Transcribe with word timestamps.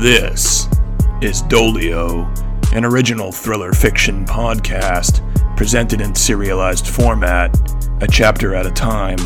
This 0.00 0.66
is 1.20 1.42
Doleo, 1.42 2.26
an 2.74 2.84
original 2.84 3.32
thriller 3.32 3.72
fiction 3.72 4.24
podcast 4.24 5.20
presented 5.56 6.00
in 6.00 6.14
serialized 6.14 6.86
format, 6.86 7.54
a 8.02 8.06
chapter 8.10 8.54
at 8.54 8.66
a 8.66 8.70
time. 8.70 9.18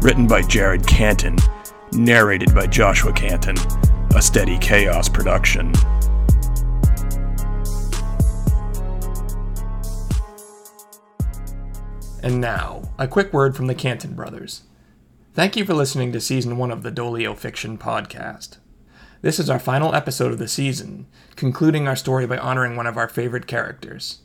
Written 0.00 0.26
by 0.26 0.42
Jared 0.42 0.84
Canton, 0.86 1.36
narrated 1.92 2.52
by 2.54 2.66
Joshua 2.66 3.12
Canton, 3.12 3.56
a 4.16 4.20
steady 4.20 4.58
chaos 4.58 5.08
production. 5.08 5.72
And 12.24 12.40
now, 12.40 12.82
a 12.98 13.06
quick 13.06 13.32
word 13.32 13.54
from 13.54 13.68
the 13.68 13.74
Canton 13.74 14.14
brothers. 14.14 14.62
Thank 15.34 15.56
you 15.56 15.64
for 15.64 15.72
listening 15.72 16.12
to 16.12 16.20
season 16.20 16.58
one 16.58 16.70
of 16.70 16.82
the 16.82 16.92
Doleo 16.92 17.34
Fiction 17.34 17.78
podcast. 17.78 18.58
This 19.22 19.38
is 19.38 19.48
our 19.48 19.58
final 19.58 19.94
episode 19.94 20.30
of 20.30 20.38
the 20.38 20.46
season, 20.46 21.06
concluding 21.36 21.88
our 21.88 21.96
story 21.96 22.26
by 22.26 22.36
honoring 22.36 22.76
one 22.76 22.86
of 22.86 22.98
our 22.98 23.08
favorite 23.08 23.46
characters. 23.46 24.18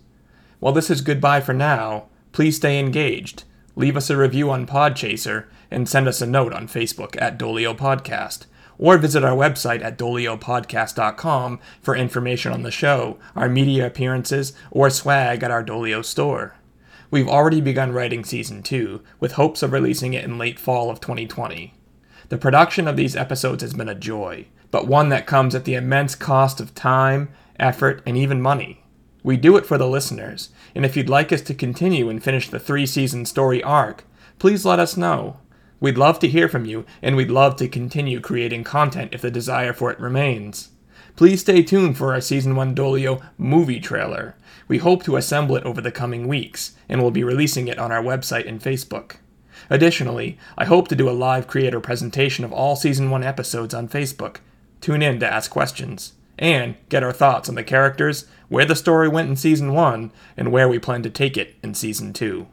While 0.59 0.73
this 0.73 0.89
is 0.89 0.99
goodbye 0.99 1.39
for 1.39 1.53
now, 1.53 2.07
please 2.33 2.57
stay 2.57 2.77
engaged, 2.77 3.45
leave 3.73 3.95
us 3.95 4.09
a 4.09 4.17
review 4.17 4.51
on 4.51 4.67
Podchaser, 4.67 5.45
and 5.71 5.87
send 5.87 6.09
us 6.09 6.21
a 6.21 6.27
note 6.27 6.51
on 6.51 6.67
Facebook 6.67 7.15
at 7.21 7.39
Doleo 7.39 7.73
Podcast, 7.73 8.45
or 8.77 8.97
visit 8.97 9.23
our 9.23 9.37
website 9.37 9.81
at 9.81 9.97
doleopodcast.com 9.97 11.61
for 11.81 11.95
information 11.95 12.51
on 12.51 12.63
the 12.63 12.69
show, 12.69 13.17
our 13.33 13.47
media 13.47 13.87
appearances, 13.87 14.51
or 14.71 14.89
swag 14.89 15.41
at 15.41 15.51
our 15.51 15.63
Doleo 15.63 16.03
store. 16.03 16.55
We've 17.09 17.29
already 17.29 17.61
begun 17.61 17.93
writing 17.93 18.25
season 18.25 18.61
2, 18.63 19.01
with 19.21 19.33
hopes 19.33 19.63
of 19.63 19.71
releasing 19.71 20.13
it 20.13 20.25
in 20.25 20.37
late 20.37 20.59
fall 20.59 20.89
of 20.89 20.99
2020. 20.99 21.73
The 22.27 22.37
production 22.37 22.85
of 22.85 22.97
these 22.97 23.15
episodes 23.15 23.63
has 23.63 23.73
been 23.73 23.87
a 23.87 23.95
joy, 23.95 24.47
but 24.71 24.87
one 24.87 25.07
that 25.07 25.25
comes 25.25 25.55
at 25.55 25.63
the 25.63 25.75
immense 25.75 26.15
cost 26.15 26.59
of 26.59 26.75
time, 26.75 27.29
effort, 27.57 28.01
and 28.05 28.17
even 28.17 28.41
money. 28.41 28.83
We 29.23 29.37
do 29.37 29.55
it 29.55 29.65
for 29.65 29.77
the 29.77 29.87
listeners, 29.87 30.49
and 30.75 30.83
if 30.83 30.97
you'd 30.97 31.07
like 31.07 31.31
us 31.31 31.41
to 31.43 31.53
continue 31.53 32.09
and 32.09 32.21
finish 32.21 32.49
the 32.49 32.59
three 32.59 32.85
season 32.85 33.25
story 33.25 33.63
arc, 33.63 34.03
please 34.37 34.65
let 34.65 34.79
us 34.79 34.97
know. 34.97 35.39
We'd 35.79 35.97
love 35.97 36.19
to 36.19 36.27
hear 36.27 36.49
from 36.49 36.65
you, 36.65 36.85
and 37.01 37.15
we'd 37.15 37.31
love 37.31 37.55
to 37.57 37.69
continue 37.69 38.19
creating 38.19 38.65
content 38.65 39.13
if 39.13 39.21
the 39.21 39.31
desire 39.31 39.71
for 39.71 39.91
it 39.91 39.99
remains. 40.01 40.71
Please 41.17 41.41
stay 41.41 41.63
tuned 41.63 41.97
for 41.97 42.13
our 42.13 42.21
Season 42.21 42.55
1 42.55 42.75
Doleo 42.75 43.19
movie 43.39 43.79
trailer. 43.79 44.35
We 44.67 44.77
hope 44.77 45.01
to 45.05 45.15
assemble 45.15 45.55
it 45.55 45.63
over 45.63 45.81
the 45.81 45.91
coming 45.91 46.27
weeks, 46.27 46.75
and 46.87 47.01
we'll 47.01 47.09
be 47.09 47.23
releasing 47.23 47.67
it 47.67 47.79
on 47.79 47.91
our 47.91 48.03
website 48.03 48.47
and 48.47 48.61
Facebook. 48.61 49.15
Additionally, 49.71 50.37
I 50.59 50.65
hope 50.65 50.87
to 50.89 50.95
do 50.95 51.09
a 51.09 51.11
live 51.11 51.47
creator 51.47 51.79
presentation 51.79 52.45
of 52.45 52.53
all 52.53 52.75
Season 52.75 53.09
1 53.09 53.23
episodes 53.23 53.73
on 53.73 53.89
Facebook. 53.89 54.37
Tune 54.79 55.01
in 55.01 55.19
to 55.19 55.33
ask 55.33 55.49
questions, 55.49 56.13
and 56.37 56.75
get 56.87 57.01
our 57.01 57.11
thoughts 57.11 57.49
on 57.49 57.55
the 57.55 57.63
characters, 57.63 58.27
where 58.47 58.65
the 58.65 58.75
story 58.75 59.09
went 59.09 59.27
in 59.27 59.35
Season 59.35 59.73
1, 59.73 60.11
and 60.37 60.51
where 60.51 60.69
we 60.69 60.77
plan 60.77 61.01
to 61.01 61.09
take 61.09 61.35
it 61.35 61.55
in 61.63 61.73
Season 61.73 62.13
2. 62.13 62.45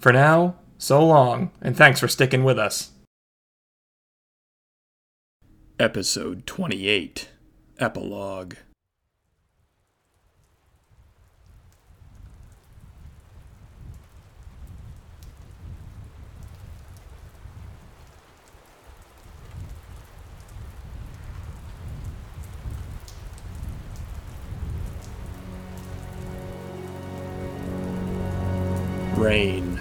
For 0.00 0.12
now, 0.12 0.56
so 0.76 1.06
long, 1.06 1.52
and 1.60 1.76
thanks 1.76 2.00
for 2.00 2.08
sticking 2.08 2.42
with 2.42 2.58
us. 2.58 2.90
Episode 5.78 6.48
28 6.48 7.28
Epilogue. 7.78 8.54
Rain, 29.16 29.80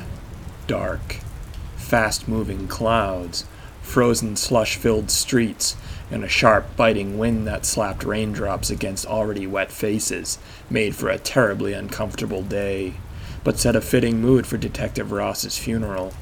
dark, 0.68 1.18
fast 1.76 2.28
moving 2.28 2.68
clouds, 2.68 3.46
frozen 3.82 4.36
slush 4.36 4.76
filled 4.76 5.10
streets, 5.10 5.76
and 6.12 6.24
a 6.24 6.28
sharp, 6.28 6.76
biting 6.76 7.18
wind 7.18 7.48
that 7.48 7.66
slapped 7.66 8.04
raindrops 8.04 8.70
against 8.70 9.06
already 9.06 9.48
wet 9.48 9.72
faces 9.72 10.38
made 10.70 10.96
for 10.96 11.10
a 11.10 11.18
terribly 11.18 11.74
uncomfortable 11.74 12.44
day, 12.44 12.94
but 13.44 13.58
set 13.58 13.76
a 13.76 13.82
fitting 13.82 14.22
mood 14.22 14.46
for 14.46 14.58
Detective 14.58 15.12
Ross's 15.12 15.58
funeral. 15.58 16.14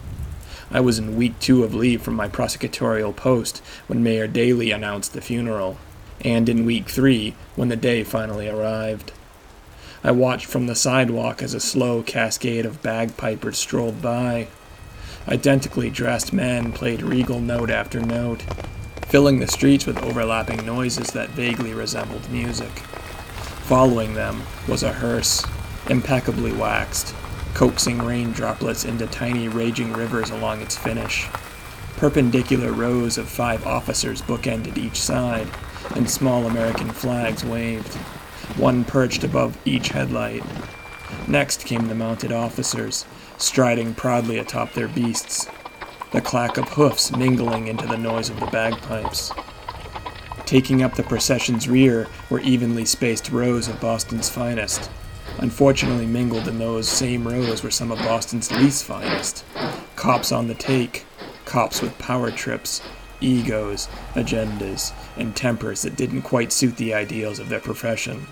I 0.72 0.80
was 0.80 1.00
in 1.00 1.18
week 1.18 1.40
two 1.40 1.64
of 1.64 1.74
leave 1.74 2.02
from 2.04 2.14
my 2.14 2.30
prosecutorial 2.30 3.16
post 3.16 3.58
when 3.88 4.04
Mayor 4.04 4.28
Daley 4.28 4.70
announced 4.70 5.14
the 5.14 5.22
funeral, 5.22 5.78
and 6.22 6.48
in 6.48 6.66
week 6.66 6.88
three 6.88 7.34
when 7.56 7.70
the 7.70 7.76
day 7.76 8.04
finally 8.04 8.48
arrived. 8.48 9.12
I 10.04 10.12
watched 10.12 10.46
from 10.46 10.68
the 10.68 10.76
sidewalk 10.76 11.42
as 11.42 11.54
a 11.54 11.60
slow 11.60 12.04
cascade 12.04 12.66
of 12.66 12.84
bagpipers 12.84 13.58
strolled 13.58 14.02
by. 14.02 14.48
Identically 15.28 15.90
dressed 15.90 16.32
men 16.32 16.72
played 16.72 17.02
regal 17.02 17.40
note 17.40 17.70
after 17.70 18.00
note, 18.00 18.44
filling 19.09 19.40
the 19.40 19.47
streets 19.47 19.88
with 19.88 20.03
overlapping 20.03 20.64
noises 20.68 21.08
that 21.08 21.31
vaguely 21.31 21.74
resembled 21.74 22.30
music. 22.30 22.70
Following 23.66 24.14
them 24.14 24.44
was 24.68 24.84
a 24.84 24.94
hearse, 24.94 25.44
impeccably 25.90 26.53
waxed, 26.53 27.16
coaxing 27.56 27.97
rain 27.97 28.31
droplets 28.31 28.86
into 28.86 29.08
tiny 29.08 29.47
raging 29.47 29.92
rivers 29.94 30.30
along 30.30 30.62
its 30.62 30.78
finish. 30.78 31.28
Perpendicular 31.97 32.72
rows 32.72 33.18
of 33.18 33.28
five 33.28 33.66
officers 33.66 34.22
bookended 34.22 34.78
each 34.78 35.02
side, 35.02 35.47
and 35.96 36.08
small 36.08 36.46
American 36.46 36.90
flags 36.91 37.44
waved 37.44 37.96
one 38.58 38.86
perched 38.86 39.24
above 39.24 39.58
each 39.66 39.90
headlight. 39.90 40.44
Next 41.28 41.66
came 41.66 41.88
the 41.88 41.96
mounted 41.96 42.31
officers, 42.31 43.06
striding 43.40 43.96
proudly 43.96 44.38
atop 44.38 44.74
their 44.74 44.88
beasts, 44.88 45.47
the 46.12 46.22
clack 46.22 46.58
of 46.58 46.70
hoofs 46.70 47.16
mingling 47.16 47.68
into 47.68 47.86
the 47.86 47.97
noise 47.97 48.30
of 48.30 48.40
the 48.40 48.47
bagpipes. 48.47 49.31
Taking 50.46 50.81
up 50.81 50.96
the 50.96 51.03
procession's 51.03 51.70
rear 51.70 52.08
were 52.30 52.40
evenly 52.40 52.86
spaced 52.86 53.31
rows 53.31 53.68
of 53.68 53.80
Boston's 53.80 54.30
finest. 54.30 54.90
Unfortunately, 55.38 56.08
mingled 56.08 56.47
in 56.47 56.58
those 56.58 56.90
same 56.90 57.28
rows 57.28 57.62
were 57.62 57.70
some 57.70 57.92
of 57.92 58.00
Boston's 58.00 58.52
least 58.52 58.84
finest. 58.84 59.46
Cops 59.96 60.31
on 60.31 60.47
the 60.47 60.56
take, 60.56 61.06
cops 61.46 61.81
with 61.81 61.97
power 62.00 62.31
trips, 62.31 62.81
egos, 63.22 63.88
agendas, 64.16 64.91
and 65.18 65.36
tempers 65.36 65.84
that 65.84 65.96
didn't 65.96 66.24
quite 66.24 66.52
suit 66.52 66.78
the 66.78 66.94
ideals 66.94 67.38
of 67.38 67.50
their 67.50 67.59
profession. 67.59 68.26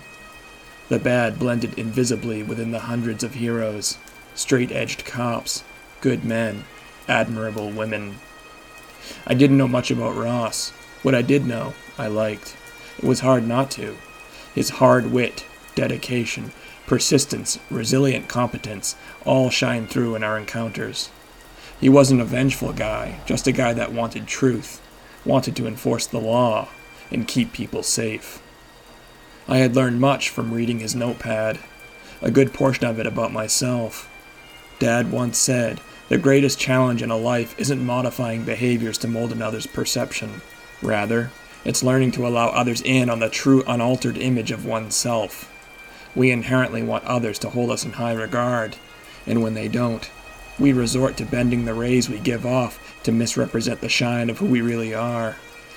The 0.88 0.98
bad 0.98 1.38
blended 1.38 1.78
invisibly 1.78 2.42
within 2.42 2.72
the 2.72 2.80
hundreds 2.80 3.22
of 3.22 3.34
heroes 3.34 3.98
straight 4.34 4.72
edged 4.72 5.04
cops, 5.04 5.64
good 6.00 6.24
men, 6.24 6.64
admirable 7.08 7.70
women. 7.70 8.16
I 9.26 9.34
didn't 9.34 9.58
know 9.58 9.68
much 9.68 9.90
about 9.90 10.16
Ross. 10.16 10.70
What 11.02 11.14
I 11.14 11.22
did 11.22 11.46
know, 11.46 11.74
I 11.96 12.08
liked. 12.08 12.56
It 12.98 13.04
was 13.04 13.20
hard 13.20 13.46
not 13.46 13.70
to. 13.72 13.96
His 14.54 14.70
hard 14.70 15.10
wit, 15.10 15.46
dedication, 15.74 16.52
persistence, 16.86 17.58
resilient 17.70 18.28
competence 18.28 18.96
all 19.24 19.50
shine 19.50 19.86
through 19.86 20.16
in 20.16 20.24
our 20.24 20.38
encounters. 20.38 21.10
He 21.80 21.88
wasn't 21.88 22.20
a 22.20 22.24
vengeful 22.24 22.72
guy, 22.72 23.20
just 23.24 23.46
a 23.46 23.52
guy 23.52 23.72
that 23.74 23.92
wanted 23.92 24.26
truth, 24.26 24.82
wanted 25.24 25.54
to 25.56 25.66
enforce 25.66 26.06
the 26.06 26.20
law, 26.20 26.68
and 27.10 27.28
keep 27.28 27.52
people 27.52 27.82
safe. 27.82 28.42
I 29.46 29.58
had 29.58 29.76
learned 29.76 30.00
much 30.00 30.28
from 30.28 30.52
reading 30.52 30.80
his 30.80 30.94
notepad, 30.94 31.60
a 32.20 32.30
good 32.30 32.52
portion 32.52 32.84
of 32.84 32.98
it 32.98 33.06
about 33.06 33.32
myself. 33.32 34.10
Dad 34.78 35.12
once 35.12 35.38
said, 35.38 35.80
The 36.08 36.16
greatest 36.16 36.58
challenge 36.58 37.02
in 37.02 37.10
a 37.10 37.18
life 37.18 37.54
isn't 37.58 37.84
modifying 37.84 38.44
behaviors 38.44 38.96
to 38.98 39.08
mold 39.08 39.30
another's 39.30 39.66
perception. 39.66 40.40
Rather, 40.80 41.30
it's 41.66 41.82
learning 41.82 42.12
to 42.12 42.26
allow 42.26 42.48
others 42.48 42.80
in 42.80 43.10
on 43.10 43.20
the 43.20 43.28
true 43.28 43.62
unaltered 43.66 44.16
image 44.16 44.50
of 44.50 44.64
oneself. 44.64 45.52
We 46.14 46.30
inherently 46.30 46.82
want 46.82 47.04
others 47.04 47.38
to 47.40 47.50
hold 47.50 47.70
us 47.70 47.84
in 47.84 47.92
high 47.92 48.14
regard, 48.14 48.76
and 49.26 49.42
when 49.42 49.52
they 49.52 49.68
don't, 49.68 50.10
we 50.58 50.72
resort 50.72 51.18
to 51.18 51.26
bending 51.26 51.66
the 51.66 51.74
rays 51.74 52.08
we 52.08 52.18
give 52.18 52.46
off 52.46 53.02
to 53.02 53.12
misrepresent 53.12 53.82
the 53.82 53.90
shine 53.90 54.30
of 54.30 54.38
who 54.38 54.46
we 54.46 54.62
really 54.62 54.94
are. 54.94 55.36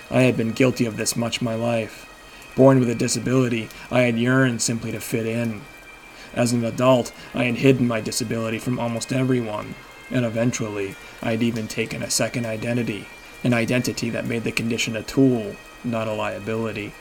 I 0.09 0.21
had 0.21 0.37
been 0.37 0.53
guilty 0.53 0.85
of 0.85 0.95
this 0.95 1.17
much 1.17 1.41
my 1.41 1.55
life. 1.55 2.07
Born 2.55 2.79
with 2.79 2.89
a 2.89 2.95
disability, 2.95 3.67
I 3.91 4.01
had 4.03 4.17
yearned 4.17 4.61
simply 4.61 4.93
to 4.93 5.01
fit 5.01 5.25
in. 5.25 5.61
As 6.33 6.53
an 6.53 6.63
adult, 6.63 7.11
I 7.33 7.43
had 7.43 7.55
hidden 7.55 7.85
my 7.85 7.99
disability 7.99 8.59
from 8.59 8.79
almost 8.79 9.11
everyone, 9.11 9.75
and 10.11 10.25
eventually, 10.25 10.95
I'd 11.21 11.43
even 11.43 11.67
taken 11.67 12.03
a 12.03 12.09
second 12.09 12.45
identity, 12.45 13.07
an 13.43 13.53
identity 13.53 14.09
that 14.09 14.25
made 14.25 14.43
the 14.43 14.51
condition 14.51 14.95
a 14.95 15.03
tool, 15.03 15.55
not 15.83 16.07
a 16.07 16.13
liability. 16.13 16.93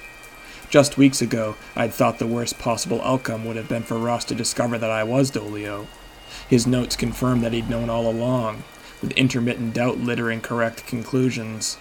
Just 0.69 0.97
weeks 0.97 1.21
ago, 1.21 1.57
I'd 1.75 1.93
thought 1.93 2.19
the 2.19 2.27
worst 2.27 2.59
possible 2.59 3.03
outcome 3.03 3.45
would 3.45 3.57
have 3.57 3.69
been 3.69 3.83
for 3.83 3.99
Ross 3.99 4.25
to 4.27 4.35
discover 4.35 4.79
that 4.79 4.91
I 4.91 5.03
was 5.03 5.31
Doleo. 5.31 5.87
His 6.49 6.67
notes 6.67 6.95
confirmed 6.95 7.43
that 7.43 7.53
he'd 7.53 7.69
known 7.69 7.91
all 7.91 8.09
along, 8.09 8.63
with 9.03 9.11
intermittent 9.13 9.75
doubt 9.75 9.99
littering 9.99 10.41
correct 10.41 10.87
conclusions. 10.87 11.75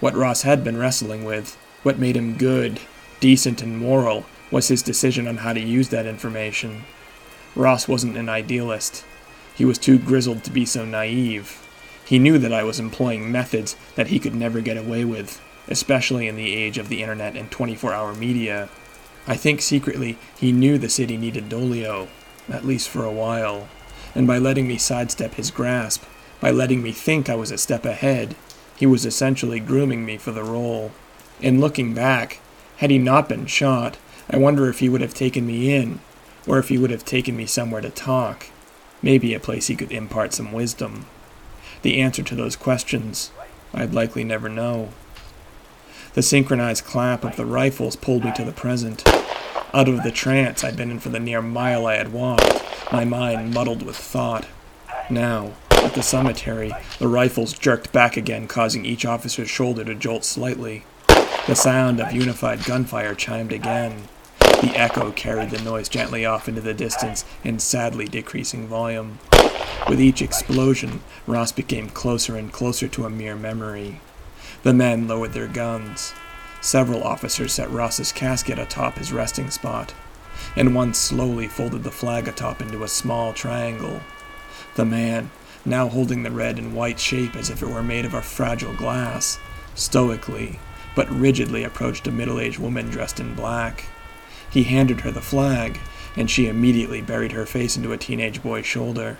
What 0.00 0.16
Ross 0.16 0.42
had 0.42 0.64
been 0.64 0.76
wrestling 0.76 1.24
with, 1.24 1.56
what 1.84 2.00
made 2.00 2.16
him 2.16 2.36
good, 2.36 2.80
decent, 3.20 3.62
and 3.62 3.78
moral, 3.78 4.26
was 4.50 4.68
his 4.68 4.82
decision 4.82 5.28
on 5.28 5.38
how 5.38 5.52
to 5.52 5.60
use 5.60 5.88
that 5.90 6.06
information. 6.06 6.84
Ross 7.54 7.86
wasn't 7.86 8.16
an 8.16 8.28
idealist. 8.28 9.04
He 9.56 9.64
was 9.64 9.78
too 9.78 9.98
grizzled 9.98 10.44
to 10.44 10.50
be 10.50 10.66
so 10.66 10.84
naive. 10.84 11.66
He 12.04 12.18
knew 12.18 12.38
that 12.38 12.52
I 12.52 12.62
was 12.62 12.78
employing 12.78 13.32
methods 13.32 13.74
that 13.94 14.08
he 14.08 14.18
could 14.18 14.34
never 14.34 14.60
get 14.60 14.76
away 14.76 15.04
with, 15.04 15.40
especially 15.66 16.28
in 16.28 16.36
the 16.36 16.54
age 16.54 16.76
of 16.76 16.90
the 16.90 17.02
internet 17.02 17.36
and 17.36 17.50
24 17.50 17.92
hour 17.92 18.14
media. 18.14 18.68
I 19.26 19.34
think 19.34 19.62
secretly 19.62 20.18
he 20.38 20.52
knew 20.52 20.76
the 20.76 20.90
city 20.90 21.16
needed 21.16 21.48
Doleo, 21.48 22.08
at 22.50 22.66
least 22.66 22.90
for 22.90 23.04
a 23.04 23.12
while, 23.12 23.68
and 24.14 24.26
by 24.26 24.38
letting 24.38 24.68
me 24.68 24.76
sidestep 24.76 25.34
his 25.34 25.50
grasp, 25.50 26.04
by 26.38 26.50
letting 26.50 26.82
me 26.82 26.92
think 26.92 27.28
I 27.28 27.34
was 27.34 27.50
a 27.50 27.58
step 27.58 27.86
ahead, 27.86 28.36
he 28.76 28.84
was 28.84 29.06
essentially 29.06 29.58
grooming 29.58 30.04
me 30.04 30.18
for 30.18 30.32
the 30.32 30.44
role. 30.44 30.92
In 31.40 31.60
looking 31.60 31.94
back, 31.94 32.40
had 32.76 32.90
he 32.90 32.98
not 32.98 33.28
been 33.28 33.46
shot, 33.46 33.96
I 34.28 34.36
wonder 34.36 34.68
if 34.68 34.80
he 34.80 34.90
would 34.90 35.00
have 35.00 35.14
taken 35.14 35.46
me 35.46 35.74
in, 35.74 36.00
or 36.46 36.58
if 36.58 36.68
he 36.68 36.76
would 36.76 36.90
have 36.90 37.06
taken 37.06 37.36
me 37.36 37.46
somewhere 37.46 37.80
to 37.80 37.90
talk, 37.90 38.46
maybe 39.06 39.34
a 39.34 39.38
place 39.38 39.68
he 39.68 39.76
could 39.76 39.92
impart 39.92 40.34
some 40.34 40.50
wisdom. 40.50 41.06
The 41.82 42.00
answer 42.00 42.24
to 42.24 42.34
those 42.34 42.56
questions 42.56 43.30
I'd 43.72 43.94
likely 43.94 44.24
never 44.24 44.48
know. 44.48 44.88
The 46.14 46.22
synchronized 46.22 46.84
clap 46.84 47.22
of 47.22 47.36
the 47.36 47.46
rifles 47.46 47.94
pulled 47.94 48.24
me 48.24 48.32
to 48.34 48.44
the 48.44 48.50
present. 48.50 49.06
Out 49.72 49.88
of 49.88 50.02
the 50.02 50.10
trance 50.10 50.64
I'd 50.64 50.76
been 50.76 50.90
in 50.90 50.98
for 50.98 51.10
the 51.10 51.20
near 51.20 51.40
mile 51.40 51.86
I 51.86 51.94
had 51.94 52.12
walked, 52.12 52.64
my 52.90 53.04
mind 53.04 53.54
muddled 53.54 53.84
with 53.84 53.96
thought. 53.96 54.48
Now, 55.08 55.52
at 55.70 55.94
the 55.94 56.02
cemetery, 56.02 56.72
the 56.98 57.06
rifles 57.06 57.56
jerked 57.56 57.92
back 57.92 58.16
again, 58.16 58.48
causing 58.48 58.84
each 58.84 59.06
officer's 59.06 59.48
shoulder 59.48 59.84
to 59.84 59.94
jolt 59.94 60.24
slightly. 60.24 60.82
The 61.46 61.54
sound 61.54 62.00
of 62.00 62.10
unified 62.10 62.64
gunfire 62.64 63.14
chimed 63.14 63.52
again. 63.52 64.08
The 64.62 64.72
echo 64.74 65.12
carried 65.12 65.50
the 65.50 65.62
noise 65.62 65.88
gently 65.88 66.24
off 66.24 66.48
into 66.48 66.60
the 66.60 66.72
distance 66.72 67.24
in 67.44 67.58
sadly 67.58 68.06
decreasing 68.06 68.66
volume. 68.66 69.18
With 69.88 70.00
each 70.00 70.22
explosion, 70.22 71.02
Ross 71.26 71.52
became 71.52 71.90
closer 71.90 72.36
and 72.36 72.52
closer 72.52 72.88
to 72.88 73.04
a 73.04 73.10
mere 73.10 73.36
memory. 73.36 74.00
The 74.62 74.72
men 74.72 75.06
lowered 75.06 75.34
their 75.34 75.46
guns. 75.46 76.14
Several 76.60 77.04
officers 77.04 77.52
set 77.52 77.70
Ross's 77.70 78.12
casket 78.12 78.58
atop 78.58 78.96
his 78.96 79.12
resting 79.12 79.50
spot, 79.50 79.94
and 80.56 80.74
one 80.74 80.94
slowly 80.94 81.48
folded 81.48 81.84
the 81.84 81.90
flag 81.90 82.26
atop 82.26 82.60
into 82.60 82.82
a 82.82 82.88
small 82.88 83.32
triangle. 83.32 84.00
The 84.74 84.86
man, 84.86 85.30
now 85.64 85.88
holding 85.88 86.22
the 86.22 86.30
red 86.30 86.58
and 86.58 86.74
white 86.74 86.98
shape 86.98 87.36
as 87.36 87.50
if 87.50 87.62
it 87.62 87.68
were 87.68 87.82
made 87.82 88.06
of 88.06 88.14
a 88.14 88.22
fragile 88.22 88.74
glass, 88.74 89.38
stoically 89.74 90.58
but 90.94 91.10
rigidly 91.10 91.62
approached 91.62 92.08
a 92.08 92.10
middle 92.10 92.40
aged 92.40 92.58
woman 92.58 92.88
dressed 92.88 93.20
in 93.20 93.34
black. 93.34 93.84
He 94.50 94.64
handed 94.64 95.00
her 95.00 95.10
the 95.10 95.20
flag, 95.20 95.78
and 96.16 96.30
she 96.30 96.48
immediately 96.48 97.00
buried 97.02 97.32
her 97.32 97.46
face 97.46 97.76
into 97.76 97.92
a 97.92 97.98
teenage 97.98 98.42
boy's 98.42 98.66
shoulder. 98.66 99.18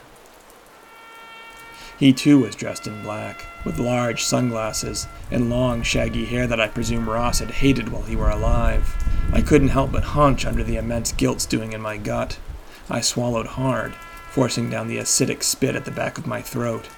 He 1.98 2.12
too 2.12 2.40
was 2.40 2.54
dressed 2.54 2.86
in 2.86 3.02
black, 3.02 3.46
with 3.64 3.78
large 3.78 4.22
sunglasses 4.22 5.06
and 5.30 5.48
long, 5.48 5.82
shaggy 5.82 6.26
hair 6.26 6.46
that 6.46 6.60
I 6.60 6.68
presume 6.68 7.08
Ross 7.08 7.38
had 7.38 7.50
hated 7.50 7.88
while 7.88 8.02
he 8.02 8.16
were 8.16 8.28
alive. 8.28 8.94
I 9.32 9.40
couldn't 9.40 9.68
help 9.68 9.92
but 9.92 10.04
hunch 10.04 10.44
under 10.44 10.62
the 10.62 10.76
immense 10.76 11.12
guilt 11.12 11.40
stewing 11.40 11.72
in 11.72 11.80
my 11.80 11.96
gut. 11.96 12.38
I 12.90 13.00
swallowed 13.00 13.46
hard, 13.46 13.94
forcing 14.30 14.68
down 14.68 14.88
the 14.88 14.98
acidic 14.98 15.42
spit 15.42 15.74
at 15.74 15.86
the 15.86 15.90
back 15.90 16.18
of 16.18 16.26
my 16.26 16.42
throat. 16.42 16.88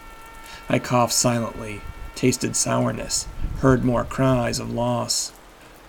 I 0.69 0.81
coughed 0.81 1.13
silently, 1.13 1.81
tasted 2.17 2.57
sourness, 2.57 3.29
heard 3.61 3.85
more 3.85 4.05
cries 4.05 4.59
of 4.59 4.73
loss, 4.73 5.33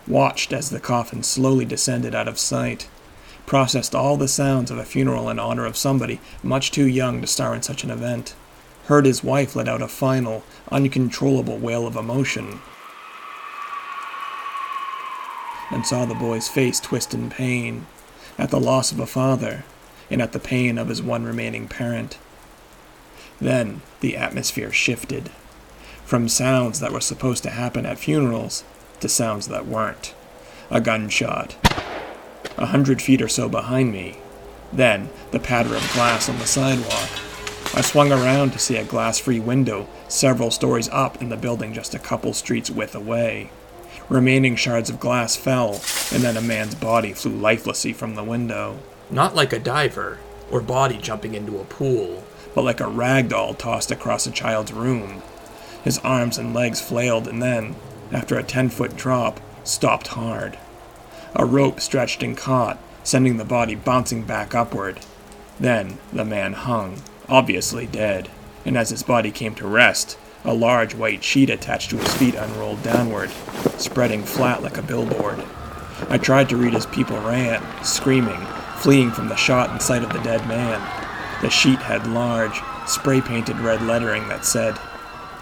watched 0.10 0.52
as 0.52 0.70
the 0.70 0.80
coffin 0.80 1.24
slowly 1.24 1.66
descended 1.66 2.14
out 2.14 2.28
of 2.28 2.40
sight, 2.40 2.90
processed 3.46 3.96
all 3.96 4.18
the 4.18 4.28
sounds 4.28 4.70
of 4.72 4.78
a 4.78 4.86
funeral 4.86 5.30
in 5.30 5.40
honor 5.40 5.66
of 5.66 5.78
somebody 5.78 6.20
much 6.44 6.72
too 6.72 6.88
young 6.88 7.22
to 7.22 7.28
star 7.28 7.56
in 7.56 7.62
such 7.62 7.84
an 7.84 7.92
event 7.92 8.34
heard 8.90 9.06
his 9.06 9.24
wife 9.24 9.56
let 9.56 9.68
out 9.68 9.84
a 9.84 9.88
final, 9.88 10.44
uncontrollable 10.72 11.60
wail 11.60 11.86
of 11.86 11.96
emotion, 11.96 12.60
and 15.70 15.86
saw 15.86 16.06
the 16.06 16.16
boy's 16.16 16.50
face 16.50 16.80
twist 16.80 17.14
in 17.14 17.30
pain 17.30 17.86
at 18.40 18.50
the 18.50 18.60
loss 18.60 18.92
of 18.92 19.00
a 19.00 19.06
father 19.06 19.64
and 20.10 20.24
at 20.24 20.32
the 20.32 20.40
pain 20.40 20.80
of 20.80 20.88
his 20.88 21.04
one 21.04 21.24
remaining 21.24 21.68
parent. 21.68 22.18
Then 23.40 23.84
the 24.00 24.18
atmosphere 24.18 24.72
shifted 24.72 25.30
from 26.04 26.28
sounds 26.28 26.80
that 26.80 26.92
were 26.92 27.00
supposed 27.00 27.44
to 27.44 27.52
happen 27.52 27.86
at 27.86 28.00
funerals 28.00 28.64
to 29.02 29.10
sounds 29.10 29.48
that 29.48 29.66
weren't. 29.66 30.14
A 30.70 30.82
gunshot. 30.82 31.56
A 32.58 32.68
hundred 32.68 33.02
feet 33.02 33.22
or 33.22 33.28
so 33.28 33.50
behind 33.50 33.92
me. 33.92 34.18
Then 34.72 35.10
the 35.32 35.40
patter 35.40 35.76
of 35.76 35.94
glass 35.94 36.30
on 36.30 36.38
the 36.38 36.46
sidewalk. 36.46 37.10
I 37.76 37.82
swung 37.82 38.12
around 38.12 38.52
to 38.52 38.60
see 38.60 38.78
a 38.78 38.84
glass 38.84 39.20
free 39.20 39.40
window 39.40 39.88
several 40.08 40.52
stories 40.52 40.90
up 40.90 41.22
in 41.22 41.30
the 41.30 41.38
building 41.38 41.74
just 41.74 41.94
a 41.94 42.00
couple 42.00 42.34
streets 42.34 42.70
width 42.70 42.96
away. 42.96 43.52
Remaining 44.10 44.56
shards 44.56 44.90
of 44.90 45.00
glass 45.00 45.36
fell, 45.36 45.82
and 46.12 46.24
then 46.24 46.36
a 46.36 46.42
man's 46.42 46.74
body 46.74 47.14
flew 47.14 47.32
lifelessly 47.32 47.94
from 47.94 48.16
the 48.16 48.24
window. 48.24 48.80
Not 49.12 49.36
like 49.36 49.54
a 49.54 49.60
diver 49.60 50.18
or 50.50 50.62
body 50.62 50.98
jumping 50.98 51.36
into 51.36 51.60
a 51.60 51.66
pool, 51.66 52.24
but 52.56 52.64
like 52.64 52.80
a 52.80 52.88
rag 52.88 53.30
doll 53.30 53.54
tossed 53.54 53.92
across 53.92 54.26
a 54.26 54.32
child's 54.32 54.74
room. 54.74 55.22
His 55.84 56.00
arms 56.00 56.38
and 56.38 56.54
legs 56.54 56.82
flailed 56.82 57.28
and 57.28 57.42
then, 57.42 57.76
after 58.12 58.38
a 58.38 58.44
ten 58.44 58.70
foot 58.70 58.96
drop, 58.96 59.40
stopped 59.64 60.08
hard. 60.08 60.58
A 61.36 61.46
rope 61.46 61.80
stretched 61.80 62.24
and 62.24 62.36
caught, 62.36 62.80
sending 63.04 63.38
the 63.38 63.46
body 63.46 63.76
bouncing 63.76 64.24
back 64.24 64.56
upward. 64.56 65.00
Then 65.60 65.98
the 66.12 66.26
man 66.26 66.54
hung, 66.54 67.02
obviously 67.28 67.86
dead, 67.86 68.30
and 68.66 68.78
as 68.78 68.90
his 68.90 69.04
body 69.04 69.32
came 69.32 69.56
to 69.56 69.68
rest, 69.68 70.18
a 70.44 70.54
large 70.54 70.96
white 70.96 71.24
sheet 71.24 71.50
attached 71.50 71.90
to 71.90 71.98
his 71.98 72.14
feet 72.16 72.36
unrolled 72.36 72.82
downward, 72.82 73.30
spreading 73.78 74.24
flat 74.24 74.64
like 74.64 74.78
a 74.78 74.82
billboard. 74.82 75.44
I 76.10 76.18
tried 76.18 76.50
to 76.50 76.58
read 76.58 76.76
as 76.76 76.86
people 76.86 77.20
ran, 77.20 77.62
screaming, 77.84 78.40
fleeing 78.78 79.12
from 79.12 79.28
the 79.28 79.36
shot 79.36 79.70
and 79.70 79.82
sight 79.82 80.04
of 80.04 80.14
the 80.14 80.20
dead 80.20 80.48
man. 80.48 80.80
The 81.42 81.50
sheet 81.50 81.80
had 81.80 82.08
large, 82.08 82.62
spray 82.88 83.22
painted 83.22 83.60
red 83.60 83.82
lettering 83.82 84.28
that 84.30 84.46
said, 84.46 84.80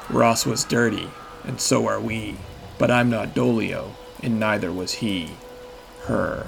Ross 0.09 0.45
was 0.45 0.63
dirty, 0.63 1.09
and 1.43 1.61
so 1.61 1.87
are 1.87 1.99
we, 1.99 2.37
but 2.77 2.91
I'm 2.91 3.09
not 3.09 3.33
Doleo, 3.33 3.91
and 4.21 4.39
neither 4.39 4.71
was 4.71 4.93
he. 4.93 5.31
Her. 6.05 6.47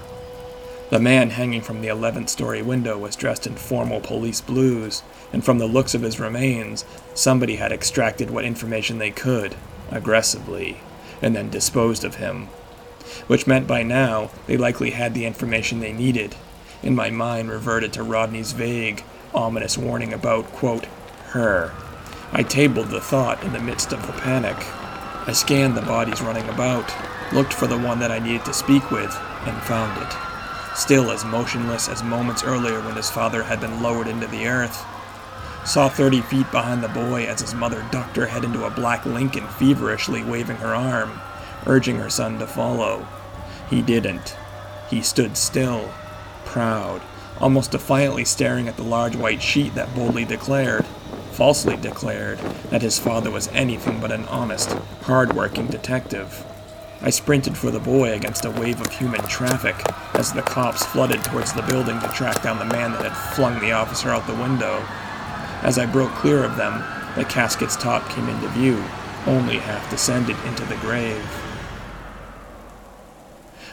The 0.90 1.00
man 1.00 1.30
hanging 1.32 1.62
from 1.62 1.82
the 1.82 1.88
11th 1.88 2.30
story 2.30 2.62
window 2.64 2.98
was 2.98 3.16
dressed 3.16 3.46
in 3.46 3.56
formal 3.56 4.00
police 4.00 4.42
blues, 4.42 5.04
and 5.32 5.46
from 5.46 5.60
the 5.60 5.68
looks 5.68 5.94
of 5.94 6.02
his 6.02 6.20
remains, 6.20 6.84
somebody 7.14 7.58
had 7.58 7.72
extracted 7.72 8.32
what 8.32 8.46
information 8.46 8.98
they 8.98 9.12
could, 9.12 9.56
aggressively, 9.92 10.80
and 11.22 11.36
then 11.36 11.50
disposed 11.50 12.04
of 12.04 12.16
him. 12.16 12.48
Which 13.28 13.46
meant 13.46 13.68
by 13.68 13.84
now 13.84 14.32
they 14.48 14.58
likely 14.58 14.92
had 14.92 15.14
the 15.14 15.26
information 15.26 15.80
they 15.80 15.94
needed, 15.94 16.36
and 16.82 16.96
my 16.96 17.12
mind 17.12 17.50
reverted 17.50 17.94
to 17.94 18.04
Rodney's 18.04 18.54
vague, 18.54 19.04
ominous 19.34 19.78
warning 19.78 20.12
about, 20.12 20.46
quote, 20.54 20.86
her. 21.30 21.72
I 22.32 22.42
tabled 22.42 22.88
the 22.88 23.02
thought 23.02 23.44
in 23.44 23.54
the 23.54 23.60
midst 23.60 23.94
of 23.94 24.06
the 24.08 24.14
panic. 24.14 24.58
I 25.28 25.34
scanned 25.34 25.76
the 25.76 25.82
bodies 25.82 26.22
running 26.22 26.48
about, 26.50 26.92
looked 27.34 27.54
for 27.54 27.68
the 27.68 27.78
one 27.78 28.00
that 28.00 28.12
I 28.12 28.20
needed 28.20 28.46
to 28.46 28.54
speak 28.54 28.90
with, 28.92 29.16
and 29.46 29.62
found 29.64 30.02
it 30.02 30.30
still 30.80 31.12
as 31.12 31.26
motionless 31.26 31.90
as 31.90 32.02
moments 32.04 32.44
earlier 32.44 32.80
when 32.82 32.96
his 32.96 33.10
father 33.10 33.44
had 33.44 33.60
been 33.60 33.84
lowered 33.84 34.08
into 34.08 34.28
the 34.28 34.48
earth. 34.48 34.86
Saw 35.66 35.90
30 35.90 36.22
feet 36.22 36.50
behind 36.52 36.82
the 36.82 36.88
boy 36.88 37.26
as 37.26 37.42
his 37.42 37.54
mother 37.54 37.86
ducked 37.92 38.16
her 38.16 38.28
head 38.28 38.46
into 38.46 38.66
a 38.66 38.70
black 38.72 39.06
Lincoln, 39.06 39.48
feverishly 39.48 40.24
waving 40.24 40.58
her 40.58 40.74
arm, 40.74 41.20
urging 41.68 41.98
her 41.98 42.10
son 42.10 42.40
to 42.40 42.48
follow. 42.48 43.06
He 43.70 43.82
didn't. 43.82 44.36
He 44.90 45.02
stood 45.02 45.38
still, 45.38 45.92
proud, 46.46 47.02
almost 47.40 47.72
defiantly 47.72 48.26
staring 48.26 48.68
at 48.68 48.78
the 48.78 48.84
large 48.84 49.16
white 49.16 49.42
sheet 49.42 49.76
that 49.76 49.94
boldly 49.94 50.26
declared, 50.26 50.86
falsely 51.40 51.78
declared, 51.78 52.38
that 52.70 52.82
his 52.82 53.00
father 53.00 53.32
was 53.32 53.48
anything 53.54 54.02
but 54.02 54.12
an 54.12 54.26
honest, 54.26 54.72
hard-working 55.04 55.68
detective. 55.68 56.46
I 57.02 57.12
sprinted 57.12 57.58
for 57.58 57.72
the 57.72 57.80
boy 57.80 58.12
against 58.12 58.44
a 58.44 58.52
wave 58.52 58.82
of 58.82 58.92
human 58.92 59.22
traffic 59.22 59.74
as 60.16 60.34
the 60.34 60.42
cops 60.42 60.86
flooded 60.88 61.24
towards 61.24 61.54
the 61.54 61.62
building 61.62 61.98
to 62.02 62.10
track 62.10 62.44
down 62.44 62.60
the 62.60 62.66
man 62.66 62.92
that 62.92 63.10
had 63.10 63.36
flung 63.36 63.62
the 63.62 63.72
officer 63.72 64.10
out 64.10 64.28
the 64.28 64.36
window. 64.36 64.86
As 65.62 65.80
I 65.80 65.86
broke 65.86 66.12
clear 66.16 66.44
of 66.44 66.58
them, 66.58 66.84
the 67.16 67.24
casket's 67.24 67.78
top 67.78 68.10
came 68.10 68.28
into 68.28 68.50
view, 68.50 68.84
only 69.26 69.60
half 69.60 69.90
descended 69.90 70.36
into 70.46 70.66
the 70.66 70.76
grave. 70.76 71.26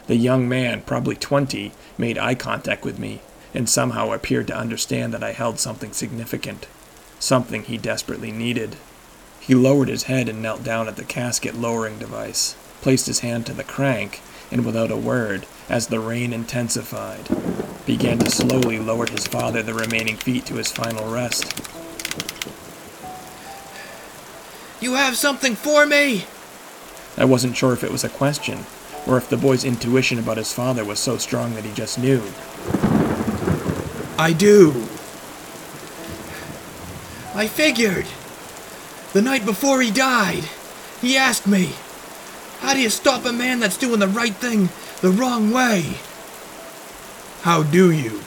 The 0.07 0.15
young 0.15 0.49
man, 0.49 0.83
probably 0.83 1.17
twenty, 1.17 1.73
made 1.99 2.17
eye 2.17 2.37
contact 2.37 2.85
with 2.85 3.01
me, 3.01 3.23
and 3.53 3.69
somehow 3.69 4.13
appeared 4.13 4.47
to 4.47 4.57
understand 4.57 5.13
that 5.13 5.25
I 5.25 5.33
held 5.33 5.59
something 5.59 5.93
significant. 5.93 6.69
Something 7.19 7.65
he 7.65 7.79
desperately 7.79 8.33
needed. 8.33 8.77
He 9.41 9.55
lowered 9.55 9.89
his 9.89 10.05
head 10.05 10.29
and 10.29 10.43
knelt 10.43 10.65
down 10.65 10.89
at 10.89 10.97
the 10.97 11.05
casket 11.05 11.55
lowering 11.55 11.99
device, 11.99 12.57
placed 12.83 13.07
his 13.07 13.21
hand 13.21 13.47
to 13.47 13.53
the 13.53 13.65
crank, 13.65 14.21
and 14.51 14.65
without 14.65 14.91
a 14.91 14.97
word, 14.97 15.47
as 15.69 15.87
the 15.87 16.01
rain 16.01 16.33
intensified, 16.33 17.29
began 17.87 18.19
to 18.19 18.31
slowly 18.31 18.79
lower 18.79 19.07
his 19.07 19.27
father 19.27 19.63
the 19.63 19.75
remaining 19.75 20.17
feet 20.17 20.47
to 20.47 20.55
his 20.55 20.73
final 20.73 21.13
rest. 21.13 21.45
You 24.81 24.95
have 24.95 25.17
something 25.17 25.55
for 25.55 25.87
me? 25.87 26.27
I 27.17 27.25
wasn't 27.25 27.57
sure 27.57 27.73
if 27.73 27.83
it 27.83 27.91
was 27.91 28.05
a 28.05 28.09
question, 28.09 28.67
or 29.07 29.17
if 29.17 29.29
the 29.29 29.37
boy's 29.37 29.65
intuition 29.65 30.19
about 30.19 30.37
his 30.37 30.53
father 30.53 30.85
was 30.85 30.99
so 30.99 31.17
strong 31.17 31.55
that 31.55 31.65
he 31.65 31.73
just 31.73 31.99
knew. 31.99 32.23
I 34.19 34.33
do. 34.33 34.87
I 37.37 37.49
figured. 37.49 38.07
The 39.13 39.21
night 39.21 39.45
before 39.45 39.83
he 39.83 39.91
died, 39.91 40.45
he 41.03 41.19
asked 41.19 41.47
me, 41.47 41.75
How 42.61 42.73
do 42.73 42.81
you 42.81 42.89
stop 42.89 43.27
a 43.27 43.33
man 43.33 43.61
that's 43.61 43.77
doing 43.77 44.01
the 44.01 44.09
right 44.09 44.35
thing 44.35 44.71
the 45.03 45.11
wrong 45.11 45.51
way? 45.51 45.99
How 47.43 47.63
do 47.63 47.91
you? 47.91 48.23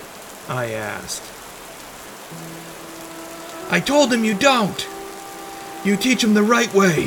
I 0.48 0.74
asked. 0.74 1.24
I 3.72 3.80
told 3.80 4.14
him 4.14 4.24
you 4.24 4.36
don't. 4.36 4.88
You 5.84 5.98
teach 5.98 6.24
him 6.24 6.36
the 6.36 6.44
right 6.44 6.72
way. 6.76 7.06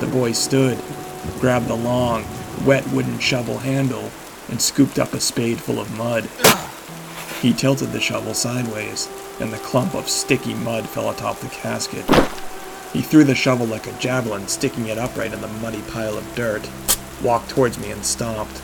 The 0.00 0.10
boy 0.10 0.32
stood, 0.32 0.78
grabbed 1.38 1.68
the 1.68 1.76
long, 1.76 2.24
wet 2.64 2.86
wooden 2.88 3.18
shovel 3.18 3.58
handle, 3.58 4.10
and 4.48 4.58
scooped 4.58 4.98
up 4.98 5.12
a 5.12 5.20
spade 5.20 5.60
full 5.60 5.80
of 5.80 5.94
mud. 5.98 6.30
He 7.42 7.52
tilted 7.52 7.92
the 7.92 8.00
shovel 8.00 8.32
sideways, 8.32 9.06
and 9.40 9.52
the 9.52 9.58
clump 9.58 9.94
of 9.94 10.08
sticky 10.08 10.54
mud 10.54 10.88
fell 10.88 11.10
atop 11.10 11.38
the 11.38 11.48
casket. 11.48 12.04
He 12.92 13.02
threw 13.02 13.24
the 13.24 13.34
shovel 13.34 13.66
like 13.66 13.86
a 13.86 13.98
javelin, 13.98 14.46
sticking 14.46 14.86
it 14.86 14.98
upright 14.98 15.32
in 15.32 15.40
the 15.40 15.48
muddy 15.48 15.82
pile 15.82 16.16
of 16.16 16.34
dirt, 16.34 16.68
walked 17.22 17.50
towards 17.50 17.78
me 17.78 17.90
and 17.90 18.04
stopped. 18.04 18.62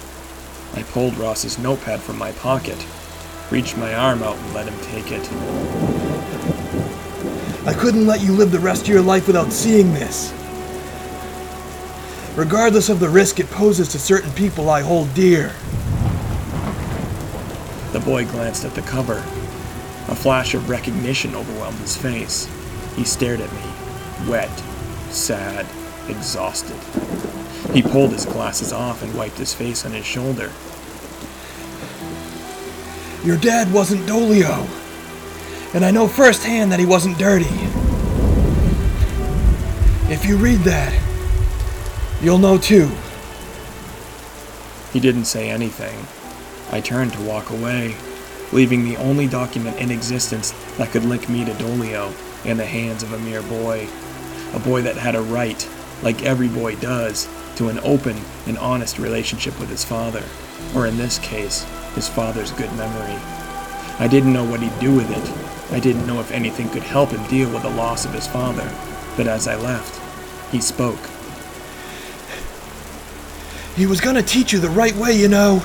I 0.74 0.84
pulled 0.84 1.16
Ross's 1.18 1.58
notepad 1.58 2.00
from 2.00 2.16
my 2.16 2.30
pocket, 2.32 2.86
reached 3.50 3.76
my 3.76 3.92
arm 3.94 4.22
out 4.22 4.36
and 4.36 4.54
let 4.54 4.68
him 4.68 4.80
take 4.82 5.10
it. 5.10 5.28
I 7.66 7.74
couldn't 7.74 8.06
let 8.06 8.22
you 8.22 8.32
live 8.32 8.52
the 8.52 8.60
rest 8.60 8.82
of 8.82 8.88
your 8.88 9.02
life 9.02 9.26
without 9.26 9.52
seeing 9.52 9.92
this. 9.92 10.32
Regardless 12.36 12.88
of 12.88 13.00
the 13.00 13.08
risk 13.08 13.40
it 13.40 13.50
poses 13.50 13.88
to 13.88 13.98
certain 13.98 14.30
people 14.32 14.70
I 14.70 14.82
hold 14.82 15.12
dear. 15.14 15.52
The 17.92 18.00
boy 18.00 18.24
glanced 18.24 18.64
at 18.64 18.74
the 18.74 18.82
cover. 18.82 19.24
A 20.10 20.14
flash 20.14 20.54
of 20.54 20.68
recognition 20.68 21.36
overwhelmed 21.36 21.78
his 21.78 21.96
face. 21.96 22.48
He 22.96 23.04
stared 23.04 23.40
at 23.40 23.52
me, 23.52 24.28
wet, 24.28 24.50
sad, 25.10 25.66
exhausted. 26.08 26.76
He 27.72 27.80
pulled 27.80 28.10
his 28.10 28.26
glasses 28.26 28.72
off 28.72 29.02
and 29.02 29.14
wiped 29.14 29.38
his 29.38 29.54
face 29.54 29.86
on 29.86 29.92
his 29.92 30.04
shoulder. 30.04 30.50
Your 33.24 33.36
dad 33.36 33.72
wasn't 33.72 34.06
Doleo, 34.08 34.66
and 35.74 35.84
I 35.84 35.92
know 35.92 36.08
firsthand 36.08 36.72
that 36.72 36.80
he 36.80 36.86
wasn't 36.86 37.16
dirty. 37.16 37.44
If 40.12 40.24
you 40.26 40.36
read 40.36 40.60
that, 40.60 40.92
you'll 42.20 42.38
know 42.38 42.58
too. 42.58 42.90
He 44.92 44.98
didn't 44.98 45.26
say 45.26 45.50
anything. 45.50 46.04
I 46.72 46.80
turned 46.80 47.12
to 47.12 47.22
walk 47.22 47.50
away, 47.50 47.94
leaving 48.52 48.84
the 48.84 48.96
only 48.96 49.26
document 49.26 49.78
in 49.78 49.90
existence 49.90 50.52
that 50.76 50.90
could 50.90 51.04
link 51.04 51.28
me 51.28 51.44
to 51.44 51.52
Doleo 51.52 52.12
in 52.44 52.56
the 52.56 52.66
hands 52.66 53.02
of 53.02 53.12
a 53.12 53.18
mere 53.18 53.42
boy. 53.42 53.88
A 54.54 54.58
boy 54.58 54.82
that 54.82 54.96
had 54.96 55.14
a 55.14 55.22
right, 55.22 55.68
like 56.02 56.24
every 56.24 56.48
boy 56.48 56.76
does, 56.76 57.28
to 57.56 57.68
an 57.68 57.78
open 57.80 58.16
and 58.46 58.58
honest 58.58 58.98
relationship 58.98 59.58
with 59.60 59.68
his 59.68 59.84
father, 59.84 60.24
or 60.74 60.86
in 60.86 60.96
this 60.96 61.18
case, 61.18 61.64
his 61.94 62.08
father's 62.08 62.52
good 62.52 62.72
memory. 62.74 63.18
I 63.98 64.08
didn't 64.08 64.32
know 64.32 64.44
what 64.44 64.60
he'd 64.60 64.78
do 64.80 64.94
with 64.94 65.10
it. 65.10 65.72
I 65.72 65.78
didn't 65.78 66.06
know 66.06 66.20
if 66.20 66.32
anything 66.32 66.68
could 66.70 66.82
help 66.82 67.10
him 67.10 67.24
deal 67.28 67.52
with 67.52 67.62
the 67.62 67.70
loss 67.70 68.04
of 68.04 68.14
his 68.14 68.26
father. 68.26 68.68
But 69.16 69.26
as 69.26 69.46
I 69.46 69.56
left, 69.56 70.00
he 70.50 70.60
spoke. 70.60 70.98
He 73.76 73.86
was 73.86 74.00
gonna 74.00 74.22
teach 74.22 74.52
you 74.52 74.58
the 74.58 74.70
right 74.70 74.94
way, 74.96 75.12
you 75.12 75.28
know. 75.28 75.62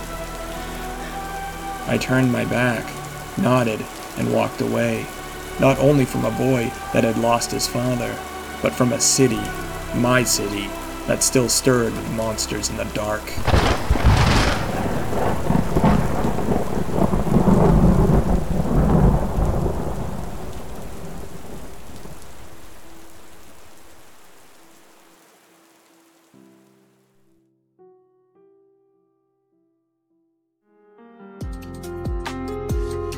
I 1.88 1.98
turned 1.98 2.32
my 2.32 2.46
back, 2.46 2.92
nodded, 3.38 3.86
and 4.18 4.34
walked 4.34 4.62
away, 4.62 5.06
not 5.60 5.78
only 5.78 6.06
from 6.06 6.26
a 6.26 6.32
boy 6.32 6.72
that 6.94 7.04
had 7.04 7.18
lost 7.18 7.52
his 7.52 7.68
father, 7.68 8.18
but 8.62 8.74
from 8.74 8.94
a 8.94 9.00
city, 9.00 9.42
my 9.94 10.24
city, 10.24 10.70
that 11.08 11.22
still 11.22 11.50
stirred 11.50 11.94
with 11.94 12.12
monsters 12.12 12.70
in 12.70 12.78
the 12.78 12.86
dark. 12.86 13.24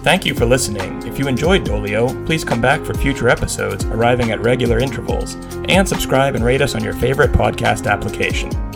Thank 0.07 0.25
you 0.25 0.33
for 0.33 0.45
listening. 0.45 1.05
If 1.05 1.19
you 1.19 1.27
enjoyed 1.27 1.65
Doleo, 1.65 2.25
please 2.25 2.45
come 2.45 2.61
back 2.61 2.85
for 2.85 2.93
future 2.93 3.27
episodes 3.27 3.83
arriving 3.83 4.31
at 4.31 4.41
regular 4.41 4.79
intervals, 4.79 5.35
and 5.67 5.85
subscribe 5.85 6.33
and 6.33 6.45
rate 6.45 6.61
us 6.61 6.75
on 6.75 6.81
your 6.81 6.93
favorite 6.93 7.33
podcast 7.33 7.91
application. 7.91 8.66